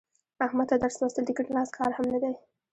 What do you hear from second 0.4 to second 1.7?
احمد ته درس لوستل د کیڼ لاس